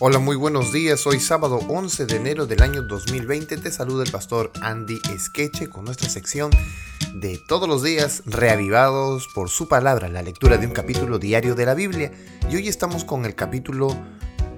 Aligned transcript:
Hola, 0.00 0.18
muy 0.18 0.34
buenos 0.34 0.72
días. 0.72 1.06
Hoy 1.06 1.20
sábado 1.20 1.60
11 1.68 2.06
de 2.06 2.16
enero 2.16 2.46
del 2.46 2.62
año 2.62 2.82
2020 2.82 3.58
te 3.58 3.70
saluda 3.70 4.02
el 4.02 4.10
pastor 4.10 4.50
Andy 4.60 5.00
Esqueche 5.14 5.70
con 5.70 5.84
nuestra 5.84 6.08
sección 6.08 6.50
de 7.14 7.38
todos 7.38 7.68
los 7.68 7.84
días 7.84 8.24
reavivados 8.26 9.28
por 9.32 9.50
su 9.50 9.68
palabra, 9.68 10.08
la 10.08 10.22
lectura 10.22 10.56
de 10.56 10.66
un 10.66 10.72
capítulo 10.72 11.20
diario 11.20 11.54
de 11.54 11.66
la 11.66 11.74
Biblia. 11.74 12.10
Y 12.50 12.56
hoy 12.56 12.66
estamos 12.66 13.04
con 13.04 13.24
el 13.24 13.36
capítulo 13.36 13.96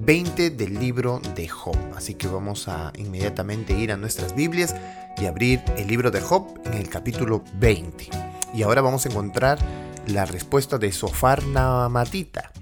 20 0.00 0.50
del 0.50 0.78
libro 0.78 1.22
de 1.34 1.48
Job. 1.48 1.78
Así 1.96 2.12
que 2.12 2.26
vamos 2.26 2.68
a 2.68 2.92
inmediatamente 2.98 3.72
ir 3.72 3.90
a 3.90 3.96
nuestras 3.96 4.34
Biblias 4.34 4.76
y 5.16 5.24
abrir 5.24 5.62
el 5.78 5.88
libro 5.88 6.10
de 6.10 6.20
Job 6.20 6.60
en 6.66 6.74
el 6.74 6.90
capítulo 6.90 7.42
20. 7.54 8.10
Y 8.52 8.62
ahora 8.64 8.82
vamos 8.82 9.06
a 9.06 9.08
encontrar 9.08 9.58
la 10.06 10.26
respuesta 10.26 10.76
de 10.76 10.92
Sofar 10.92 11.46
Namatita, 11.46 12.52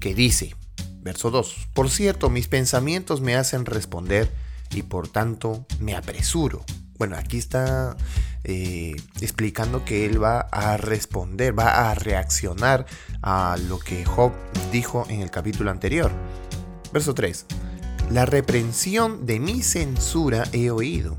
que 0.00 0.14
dice, 0.14 0.54
Verso 1.00 1.30
2. 1.30 1.68
Por 1.74 1.90
cierto, 1.90 2.30
mis 2.30 2.48
pensamientos 2.48 3.20
me 3.20 3.36
hacen 3.36 3.64
responder 3.64 4.30
y 4.70 4.82
por 4.82 5.08
tanto 5.08 5.66
me 5.80 5.96
apresuro. 5.96 6.64
Bueno, 6.98 7.16
aquí 7.16 7.38
está 7.38 7.96
eh, 8.44 8.96
explicando 9.20 9.84
que 9.84 10.04
él 10.04 10.22
va 10.22 10.40
a 10.40 10.76
responder, 10.76 11.56
va 11.56 11.90
a 11.90 11.94
reaccionar 11.94 12.86
a 13.22 13.56
lo 13.68 13.78
que 13.78 14.04
Job 14.04 14.32
dijo 14.72 15.06
en 15.08 15.20
el 15.20 15.30
capítulo 15.30 15.70
anterior. 15.70 16.10
Verso 16.92 17.14
3. 17.14 17.46
La 18.10 18.26
reprensión 18.26 19.26
de 19.26 19.38
mi 19.38 19.62
censura 19.62 20.44
he 20.52 20.70
oído 20.70 21.16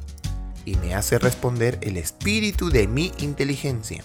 y 0.65 0.75
me 0.77 0.95
hace 0.95 1.17
responder 1.17 1.79
el 1.81 1.97
espíritu 1.97 2.69
de 2.69 2.87
mi 2.87 3.11
inteligencia. 3.19 4.03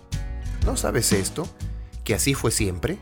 ¿No 0.64 0.76
sabes 0.76 1.12
esto? 1.12 1.48
¿Que 2.04 2.14
así 2.14 2.34
fue 2.34 2.50
siempre? 2.50 2.98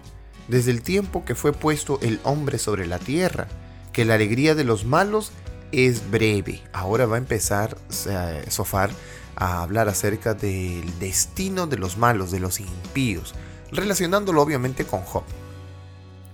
Desde 0.49 0.71
el 0.71 0.83
tiempo 0.83 1.25
que 1.25 1.35
fue 1.35 1.53
puesto 1.53 1.99
el 2.03 2.21
hombre 2.25 2.59
sobre 2.59 2.87
la 2.87 2.99
tierra, 2.99 3.49
que 3.93 4.05
la 4.05 4.15
alegría 4.15 4.55
de 4.55 4.65
los 4.65 4.85
malos 4.85 5.33
es 5.73 6.11
breve. 6.11 6.63
Ahora 6.73 7.07
va 7.07 7.17
a 7.17 7.19
empezar 7.19 7.77
Sofar 8.49 8.91
a 9.37 9.63
hablar 9.63 9.89
acerca 9.89 10.35
del 10.35 10.99
destino 10.99 11.67
de 11.67 11.79
los 11.79 11.97
malos, 11.97 12.31
de 12.31 12.41
los 12.41 12.61
impíos, 12.61 13.35
relacionándolo 13.71 14.43
obviamente 14.43 14.85
con 14.85 15.01
Job. 15.01 15.25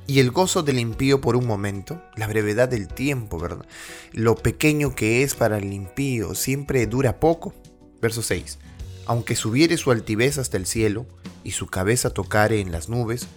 Y 0.07 0.21
el 0.21 0.31
gozo 0.31 0.63
del 0.63 0.79
impío 0.79 1.21
por 1.21 1.37
un 1.37 1.47
momento, 1.47 2.03
la 2.17 2.27
brevedad 2.27 2.69
del 2.69 2.89
tiempo, 2.89 3.39
¿verdad? 3.39 3.67
Lo 4.13 4.37
pequeño 4.37 4.95
que 4.95 5.23
es 5.23 5.35
para 5.35 5.59
el 5.59 5.73
impío 5.73 6.35
siempre 6.35 6.87
dura 6.87 7.21
poco. 7.21 7.53
Verso 8.01 8.23
6. 8.23 8.59
Aunque 9.05 9.37
subiere 9.37 9.77
su 9.77 9.91
altivez 9.91 10.39
hasta 10.39 10.57
el 10.57 10.65
cielo 10.65 11.07
y 11.45 11.51
su 11.51 11.67
cabeza 11.67 12.11
tocare 12.11 12.61
en 12.61 12.73
las 12.73 12.89
nubes, 12.89 13.29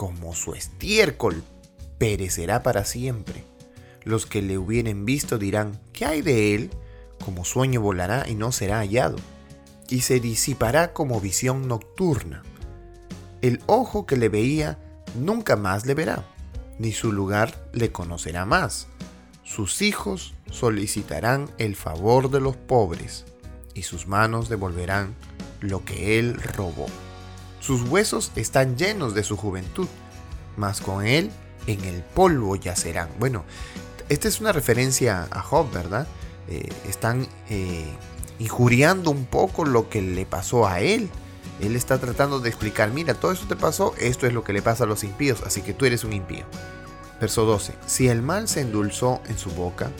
como 0.00 0.34
su 0.34 0.54
estiércol, 0.54 1.44
perecerá 1.98 2.62
para 2.62 2.86
siempre. 2.86 3.44
Los 4.02 4.24
que 4.24 4.40
le 4.40 4.56
hubieren 4.56 5.04
visto 5.04 5.36
dirán, 5.36 5.78
¿qué 5.92 6.06
hay 6.06 6.22
de 6.22 6.54
él? 6.54 6.70
Como 7.22 7.44
sueño 7.44 7.82
volará 7.82 8.26
y 8.26 8.34
no 8.34 8.50
será 8.50 8.78
hallado, 8.78 9.18
y 9.90 10.00
se 10.00 10.18
disipará 10.18 10.94
como 10.94 11.20
visión 11.20 11.68
nocturna. 11.68 12.42
El 13.42 13.60
ojo 13.66 14.06
que 14.06 14.16
le 14.16 14.30
veía 14.30 14.78
nunca 15.16 15.56
más 15.56 15.84
le 15.84 15.92
verá, 15.92 16.24
ni 16.78 16.92
su 16.92 17.12
lugar 17.12 17.68
le 17.74 17.92
conocerá 17.92 18.46
más. 18.46 18.86
Sus 19.44 19.82
hijos 19.82 20.32
solicitarán 20.50 21.50
el 21.58 21.76
favor 21.76 22.30
de 22.30 22.40
los 22.40 22.56
pobres, 22.56 23.26
y 23.74 23.82
sus 23.82 24.06
manos 24.06 24.48
devolverán 24.48 25.14
lo 25.60 25.84
que 25.84 26.18
él 26.18 26.36
robó. 26.40 26.86
Sus 27.60 27.82
huesos 27.82 28.32
están 28.36 28.76
llenos 28.76 29.14
de 29.14 29.22
su 29.22 29.36
juventud, 29.36 29.86
mas 30.56 30.80
con 30.80 31.06
él 31.06 31.30
en 31.66 31.84
el 31.84 32.02
polvo 32.02 32.56
yacerán. 32.56 33.08
Bueno, 33.18 33.44
esta 34.08 34.28
es 34.28 34.40
una 34.40 34.52
referencia 34.52 35.28
a 35.30 35.40
Job, 35.42 35.70
¿verdad? 35.70 36.06
Eh, 36.48 36.68
están 36.88 37.28
eh, 37.48 37.86
injuriando 38.38 39.10
un 39.10 39.26
poco 39.26 39.64
lo 39.64 39.88
que 39.88 40.02
le 40.02 40.26
pasó 40.26 40.66
a 40.66 40.80
él. 40.80 41.08
Él 41.60 41.76
está 41.76 41.98
tratando 41.98 42.40
de 42.40 42.48
explicar, 42.48 42.90
mira, 42.90 43.14
todo 43.14 43.32
esto 43.32 43.46
te 43.46 43.56
pasó, 43.56 43.94
esto 43.98 44.26
es 44.26 44.32
lo 44.32 44.42
que 44.42 44.54
le 44.54 44.62
pasa 44.62 44.84
a 44.84 44.86
los 44.86 45.04
impíos, 45.04 45.42
así 45.44 45.60
que 45.60 45.74
tú 45.74 45.84
eres 45.84 46.04
un 46.04 46.14
impío. 46.14 46.46
Verso 47.20 47.44
12. 47.44 47.74
Si 47.86 48.08
el 48.08 48.22
mal 48.22 48.48
se 48.48 48.62
endulzó 48.62 49.20
en 49.28 49.36
su 49.36 49.50
boca, 49.50 49.90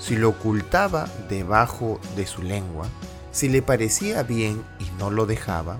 si 0.00 0.16
lo 0.16 0.30
ocultaba 0.30 1.06
debajo 1.28 2.00
de 2.16 2.26
su 2.26 2.42
lengua, 2.42 2.88
si 3.32 3.50
le 3.50 3.60
parecía 3.60 4.22
bien 4.22 4.64
y 4.78 4.98
no 4.98 5.10
lo 5.10 5.26
dejaba, 5.26 5.78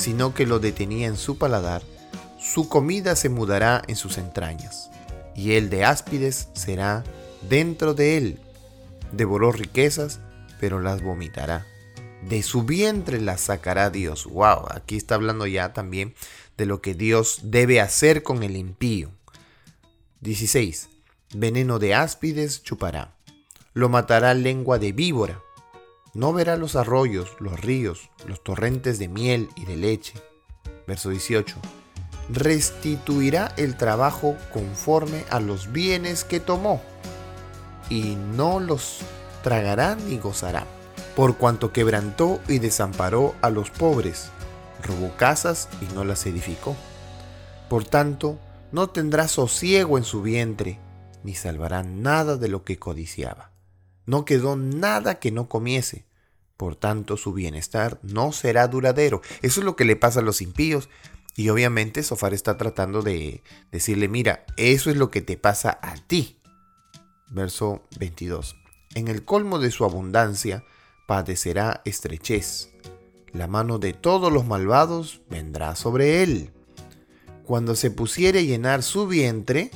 sino 0.00 0.32
que 0.32 0.46
lo 0.46 0.60
detenía 0.60 1.06
en 1.06 1.18
su 1.18 1.36
paladar, 1.36 1.82
su 2.38 2.70
comida 2.70 3.16
se 3.16 3.28
mudará 3.28 3.82
en 3.86 3.96
sus 3.96 4.16
entrañas, 4.16 4.90
y 5.36 5.52
el 5.52 5.68
de 5.68 5.84
áspides 5.84 6.48
será 6.54 7.04
dentro 7.42 7.92
de 7.92 8.16
él. 8.16 8.40
Devoró 9.12 9.52
riquezas, 9.52 10.20
pero 10.58 10.80
las 10.80 11.02
vomitará. 11.02 11.66
De 12.26 12.42
su 12.42 12.62
vientre 12.62 13.20
las 13.20 13.42
sacará 13.42 13.90
Dios. 13.90 14.24
Wow, 14.24 14.68
aquí 14.70 14.96
está 14.96 15.16
hablando 15.16 15.46
ya 15.46 15.74
también 15.74 16.14
de 16.56 16.64
lo 16.64 16.80
que 16.80 16.94
Dios 16.94 17.40
debe 17.42 17.82
hacer 17.82 18.22
con 18.22 18.42
el 18.42 18.56
impío. 18.56 19.10
16. 20.20 20.88
Veneno 21.34 21.78
de 21.78 21.94
áspides 21.94 22.62
chupará. 22.62 23.16
Lo 23.74 23.90
matará 23.90 24.32
lengua 24.32 24.78
de 24.78 24.92
víbora 24.92 25.42
no 26.12 26.32
verá 26.32 26.56
los 26.56 26.76
arroyos, 26.76 27.36
los 27.38 27.60
ríos, 27.60 28.10
los 28.26 28.42
torrentes 28.42 28.98
de 28.98 29.08
miel 29.08 29.48
y 29.54 29.64
de 29.64 29.76
leche. 29.76 30.14
Verso 30.86 31.10
18. 31.10 31.56
Restituirá 32.30 33.52
el 33.56 33.76
trabajo 33.76 34.36
conforme 34.52 35.24
a 35.30 35.40
los 35.40 35.72
bienes 35.72 36.24
que 36.24 36.40
tomó, 36.40 36.80
y 37.88 38.16
no 38.16 38.60
los 38.60 39.00
tragará 39.42 39.96
ni 39.96 40.18
gozará, 40.18 40.64
por 41.16 41.36
cuanto 41.36 41.72
quebrantó 41.72 42.40
y 42.48 42.58
desamparó 42.58 43.34
a 43.40 43.50
los 43.50 43.70
pobres, 43.70 44.30
robó 44.82 45.12
casas 45.16 45.68
y 45.80 45.92
no 45.94 46.04
las 46.04 46.26
edificó. 46.26 46.76
Por 47.68 47.84
tanto, 47.84 48.38
no 48.72 48.90
tendrá 48.90 49.28
sosiego 49.28 49.98
en 49.98 50.04
su 50.04 50.22
vientre, 50.22 50.78
ni 51.22 51.34
salvará 51.34 51.82
nada 51.82 52.36
de 52.36 52.48
lo 52.48 52.64
que 52.64 52.78
codiciaba 52.78 53.49
no 54.10 54.24
quedó 54.24 54.56
nada 54.56 55.20
que 55.20 55.30
no 55.30 55.48
comiese. 55.48 56.04
Por 56.56 56.74
tanto, 56.74 57.16
su 57.16 57.32
bienestar 57.32 58.00
no 58.02 58.32
será 58.32 58.66
duradero. 58.66 59.22
Eso 59.40 59.60
es 59.60 59.64
lo 59.64 59.76
que 59.76 59.84
le 59.84 59.94
pasa 59.94 60.18
a 60.18 60.24
los 60.24 60.42
impíos. 60.42 60.90
Y 61.36 61.48
obviamente 61.48 62.02
Sofar 62.02 62.34
está 62.34 62.58
tratando 62.58 63.02
de 63.02 63.42
decirle, 63.70 64.08
mira, 64.08 64.44
eso 64.56 64.90
es 64.90 64.96
lo 64.96 65.10
que 65.10 65.22
te 65.22 65.36
pasa 65.36 65.78
a 65.80 65.94
ti. 65.94 66.40
Verso 67.30 67.84
22. 68.00 68.56
En 68.96 69.06
el 69.06 69.24
colmo 69.24 69.60
de 69.60 69.70
su 69.70 69.84
abundancia 69.84 70.64
padecerá 71.06 71.80
estrechez. 71.84 72.70
La 73.32 73.46
mano 73.46 73.78
de 73.78 73.92
todos 73.92 74.32
los 74.32 74.44
malvados 74.44 75.20
vendrá 75.30 75.76
sobre 75.76 76.24
él. 76.24 76.50
Cuando 77.44 77.76
se 77.76 77.92
pusiere 77.92 78.40
a 78.40 78.42
llenar 78.42 78.82
su 78.82 79.06
vientre, 79.06 79.70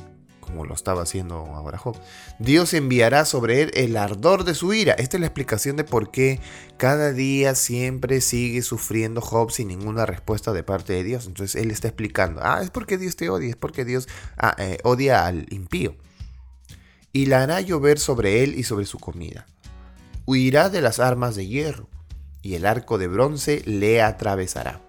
como 0.45 0.65
lo 0.65 0.73
estaba 0.73 1.01
haciendo 1.01 1.35
ahora 1.35 1.77
Job. 1.77 1.97
Dios 2.39 2.73
enviará 2.73 3.25
sobre 3.25 3.63
él 3.63 3.71
el 3.73 3.97
ardor 3.97 4.43
de 4.43 4.55
su 4.55 4.73
ira. 4.73 4.93
Esta 4.93 5.17
es 5.17 5.21
la 5.21 5.27
explicación 5.27 5.75
de 5.75 5.83
por 5.83 6.11
qué 6.11 6.39
cada 6.77 7.11
día 7.11 7.55
siempre 7.55 8.21
sigue 8.21 8.61
sufriendo 8.61 9.21
Job 9.21 9.51
sin 9.51 9.67
ninguna 9.67 10.05
respuesta 10.05 10.53
de 10.53 10.63
parte 10.63 10.93
de 10.93 11.03
Dios. 11.03 11.25
Entonces 11.27 11.61
él 11.61 11.71
está 11.71 11.87
explicando, 11.87 12.41
ah, 12.43 12.61
es 12.61 12.69
porque 12.69 12.97
Dios 12.97 13.15
te 13.15 13.29
odia, 13.29 13.49
es 13.49 13.55
porque 13.55 13.83
Dios 13.83 14.07
ah, 14.37 14.55
eh, 14.57 14.77
odia 14.83 15.25
al 15.25 15.51
impío. 15.51 15.95
Y 17.11 17.25
la 17.25 17.43
hará 17.43 17.61
llover 17.61 17.99
sobre 17.99 18.43
él 18.43 18.57
y 18.57 18.63
sobre 18.63 18.85
su 18.85 18.99
comida. 18.99 19.45
Huirá 20.25 20.69
de 20.69 20.81
las 20.81 20.99
armas 20.99 21.35
de 21.35 21.47
hierro, 21.47 21.87
y 22.41 22.55
el 22.55 22.65
arco 22.65 22.97
de 22.97 23.07
bronce 23.07 23.61
le 23.65 24.01
atravesará. 24.01 24.81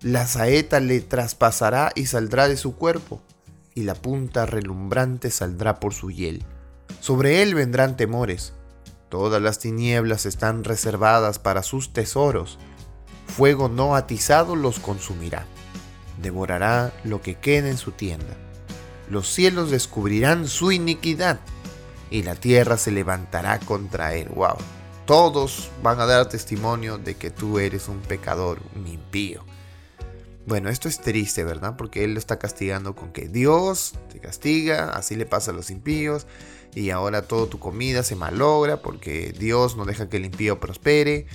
La 0.00 0.26
saeta 0.26 0.80
le 0.80 1.00
traspasará 1.00 1.92
y 1.94 2.06
saldrá 2.06 2.48
de 2.48 2.56
su 2.56 2.74
cuerpo 2.74 3.22
y 3.74 3.82
la 3.82 3.94
punta 3.94 4.46
relumbrante 4.46 5.30
saldrá 5.30 5.80
por 5.80 5.94
su 5.94 6.10
hiel. 6.10 6.44
Sobre 7.00 7.42
él 7.42 7.54
vendrán 7.54 7.96
temores. 7.96 8.52
Todas 9.08 9.42
las 9.42 9.58
tinieblas 9.58 10.26
están 10.26 10.64
reservadas 10.64 11.38
para 11.38 11.62
sus 11.62 11.92
tesoros. 11.92 12.58
Fuego 13.26 13.68
no 13.68 13.94
atizado 13.94 14.56
los 14.56 14.78
consumirá. 14.78 15.46
Devorará 16.20 16.92
lo 17.04 17.20
que 17.20 17.34
quede 17.34 17.70
en 17.70 17.78
su 17.78 17.92
tienda. 17.92 18.36
Los 19.10 19.28
cielos 19.28 19.70
descubrirán 19.70 20.48
su 20.48 20.72
iniquidad 20.72 21.40
y 22.10 22.22
la 22.22 22.34
tierra 22.34 22.76
se 22.76 22.90
levantará 22.90 23.58
contra 23.58 24.14
él. 24.14 24.28
Wow. 24.28 24.56
Todos 25.06 25.70
van 25.82 26.00
a 26.00 26.06
dar 26.06 26.28
testimonio 26.28 26.98
de 26.98 27.16
que 27.16 27.30
tú 27.30 27.58
eres 27.58 27.88
un 27.88 27.98
pecador, 28.00 28.60
un 28.76 28.86
impío. 28.86 29.44
Bueno, 30.46 30.70
esto 30.70 30.88
es 30.88 31.00
triste, 31.00 31.44
¿verdad? 31.44 31.76
Porque 31.76 32.04
Él 32.04 32.14
lo 32.14 32.18
está 32.18 32.38
castigando 32.38 32.96
con 32.96 33.12
que 33.12 33.28
Dios 33.28 33.94
te 34.12 34.18
castiga, 34.18 34.90
así 34.90 35.14
le 35.14 35.24
pasa 35.24 35.52
a 35.52 35.54
los 35.54 35.70
impíos, 35.70 36.26
y 36.74 36.90
ahora 36.90 37.22
toda 37.22 37.46
tu 37.46 37.58
comida 37.58 38.02
se 38.02 38.16
malogra 38.16 38.82
porque 38.82 39.32
Dios 39.38 39.76
no 39.76 39.84
deja 39.84 40.08
que 40.08 40.16
el 40.16 40.24
impío 40.24 40.58
prospere. 40.58 41.26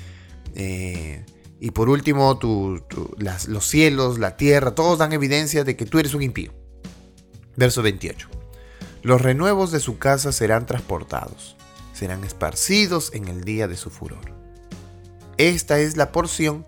Eh, 0.56 1.24
y 1.59 1.71
por 1.71 1.89
último, 1.89 2.39
los 3.48 3.68
cielos, 3.68 4.19
la 4.19 4.36
tierra, 4.36 4.75
todos 4.75 5.00
dan 5.00 5.13
evidencia 5.13 5.63
de 5.63 5.75
que 5.75 5.86
tú 5.86 6.00
eres 6.00 6.13
un 6.13 6.24
impío. 6.24 6.53
Verso 7.56 7.81
28. 7.81 8.30
Los 9.03 9.21
renuevos 9.21 9.71
de 9.71 9.80
su 9.80 9.98
casa 9.98 10.31
serán 10.31 10.65
transportados, 10.65 11.56
serán 11.94 12.24
esparcidos 12.24 13.13
en 13.13 13.27
el 13.27 13.44
día 13.44 13.68
de 13.68 13.77
su 13.77 13.89
furor. 13.89 14.33
Esta 15.38 15.80
es 15.80 15.98
la 15.98 16.12
porción 16.12 16.65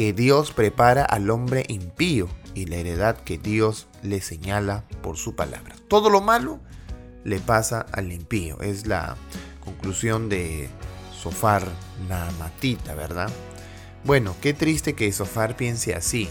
que 0.00 0.14
Dios 0.14 0.52
prepara 0.52 1.04
al 1.04 1.28
hombre 1.28 1.66
impío 1.68 2.26
y 2.54 2.64
la 2.64 2.76
heredad 2.76 3.18
que 3.18 3.36
Dios 3.36 3.86
le 4.02 4.22
señala 4.22 4.86
por 5.02 5.18
su 5.18 5.36
palabra. 5.36 5.76
Todo 5.88 6.08
lo 6.08 6.22
malo 6.22 6.58
le 7.22 7.38
pasa 7.38 7.84
al 7.92 8.10
impío. 8.10 8.58
Es 8.62 8.86
la 8.86 9.18
conclusión 9.62 10.30
de 10.30 10.70
Sofar 11.12 11.68
Namatita, 12.08 12.94
¿verdad? 12.94 13.28
Bueno, 14.02 14.34
qué 14.40 14.54
triste 14.54 14.94
que 14.94 15.12
Sofar 15.12 15.54
piense 15.54 15.94
así. 15.94 16.30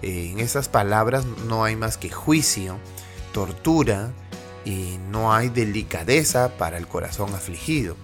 Eh, 0.00 0.30
en 0.30 0.38
esas 0.38 0.68
palabras 0.68 1.24
no 1.48 1.64
hay 1.64 1.74
más 1.74 1.96
que 1.96 2.10
juicio, 2.10 2.78
tortura 3.32 4.12
y 4.64 4.96
no 5.10 5.32
hay 5.32 5.48
delicadeza 5.48 6.56
para 6.56 6.78
el 6.78 6.86
corazón 6.86 7.34
afligido, 7.34 7.96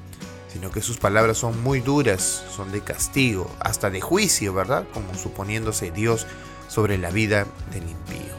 sino 0.55 0.71
que 0.71 0.81
sus 0.81 0.99
palabras 0.99 1.37
son 1.37 1.61
muy 1.65 1.81
duras, 1.81 2.45
son 2.55 2.71
de 2.71 2.81
castigo, 2.81 3.51
hasta 3.59 3.91
de 3.91 4.01
juicio, 4.01 4.55
¿verdad? 4.55 4.87
Como 4.95 5.13
suponiéndose 5.17 5.91
Dios 5.91 6.29
sobre 6.69 6.97
la 6.97 7.11
vida 7.11 7.45
del 7.73 7.83
impío. 7.83 8.33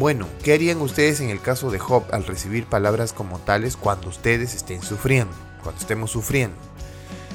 Bueno, 0.00 0.26
¿qué 0.42 0.52
harían 0.52 0.80
ustedes 0.80 1.20
en 1.20 1.30
el 1.30 1.40
caso 1.40 1.70
de 1.70 1.78
Job 1.78 2.02
al 2.10 2.26
recibir 2.26 2.66
palabras 2.66 3.12
como 3.12 3.38
tales 3.38 3.76
cuando 3.76 4.08
ustedes 4.08 4.52
estén 4.56 4.82
sufriendo, 4.82 5.32
cuando 5.62 5.80
estemos 5.80 6.10
sufriendo? 6.10 6.56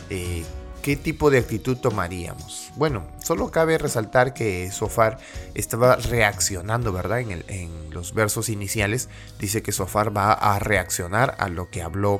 Eh, 0.09 0.43
¿Qué 0.81 0.97
tipo 0.97 1.31
de 1.31 1.37
actitud 1.37 1.77
tomaríamos? 1.77 2.73
Bueno, 2.75 3.07
solo 3.23 3.51
cabe 3.51 3.77
resaltar 3.77 4.33
que 4.33 4.69
Sofar 4.69 5.17
estaba 5.53 5.95
reaccionando, 5.95 6.91
¿verdad? 6.91 7.21
En, 7.21 7.45
en, 7.47 7.71
los 7.89 8.13
versos 8.13 8.49
iniciales 8.49 9.07
dice 9.39 9.63
que 9.63 9.71
Sofar 9.71 10.15
va 10.15 10.33
a 10.33 10.59
reaccionar 10.59 11.37
a 11.39 11.47
lo 11.47 11.69
que 11.69 11.81
habló 11.81 12.19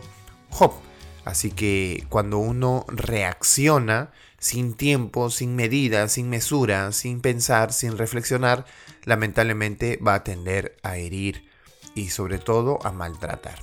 Job. 0.50 0.72
Así 1.26 1.52
que 1.52 2.06
cuando 2.10 2.38
uno 2.38 2.86
reacciona 2.88 4.12
sin 4.40 4.74
tiempo, 4.74 5.30
sin 5.30 5.56
medida, 5.56 6.08
sin 6.10 6.30
mesura, 6.30 6.92
sin 6.92 7.22
pensar, 7.22 7.72
sin 7.72 7.98
reflexionar, 7.98 8.66
lamentablemente 9.06 9.98
va 10.06 10.16
a 10.16 10.24
tender 10.24 10.78
a 10.84 10.98
herir 10.98 11.48
y 11.96 12.10
sobre 12.10 12.40
todo 12.40 12.80
a 12.86 12.92
maltratar. 12.92 13.60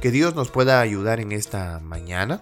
Que 0.00 0.10
Dios 0.10 0.34
nos 0.34 0.50
pueda 0.50 0.80
ayudar 0.80 1.20
en 1.20 1.32
esta 1.32 1.80
mañana 1.80 2.40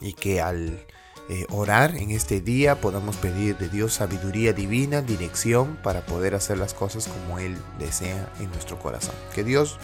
y 0.00 0.14
que 0.14 0.40
al 0.40 0.86
eh, 1.28 1.44
orar 1.50 1.94
en 1.96 2.10
este 2.10 2.40
día, 2.40 2.80
podamos 2.80 3.16
pedir 3.16 3.58
de 3.58 3.68
Dios 3.68 3.92
sabiduría 3.92 4.54
divina, 4.54 5.02
dirección 5.02 5.76
para 5.82 6.06
poder 6.06 6.34
hacer 6.34 6.56
las 6.56 6.72
cosas 6.72 7.06
como 7.06 7.38
Él 7.38 7.54
desea 7.78 8.32
en 8.40 8.50
nuestro 8.50 8.78
corazón. 8.78 9.14
Que 9.34 9.44
Dios 9.44 9.78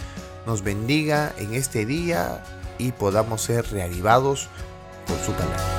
nos 0.47 0.63
bendiga 0.63 1.35
en 1.37 1.53
este 1.53 1.85
día 1.85 2.43
y 2.79 2.93
podamos 2.93 3.43
ser 3.43 3.67
reavivados 3.71 4.49
por 5.06 5.19
su 5.19 5.32
palabra. 5.32 5.74